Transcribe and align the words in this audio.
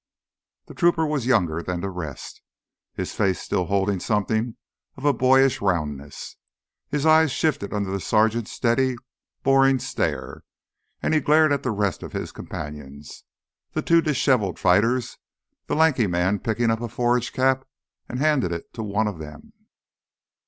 The 0.65 0.73
trooper 0.73 1.05
was 1.05 1.27
younger 1.27 1.61
than 1.61 1.81
the 1.81 1.91
rest, 1.91 2.41
his 2.95 3.13
face 3.13 3.39
still 3.39 3.65
holding 3.65 3.99
something 3.99 4.57
of 4.97 5.05
a 5.05 5.13
boyish 5.13 5.61
roundness. 5.61 6.37
His 6.89 7.05
eyes 7.05 7.29
shifted 7.31 7.71
under 7.71 7.91
the 7.91 7.99
sergeant's 7.99 8.51
steady, 8.51 8.95
boring 9.43 9.77
stare, 9.77 10.41
and 11.03 11.13
he 11.13 11.19
glanced 11.19 11.53
at 11.53 11.61
the 11.61 11.69
rest 11.69 12.01
of 12.01 12.13
his 12.13 12.31
companions, 12.31 13.25
the 13.73 13.83
two 13.83 14.01
disheveled 14.01 14.57
fighters, 14.57 15.19
the 15.67 15.75
lanky 15.75 16.07
man 16.07 16.39
picking 16.39 16.71
up 16.71 16.81
a 16.81 16.89
forage 16.89 17.31
cap 17.31 17.67
and 18.09 18.17
handing 18.17 18.51
it 18.51 18.73
to 18.73 18.81
one 18.81 19.07
of 19.07 19.19
them. 19.19 19.53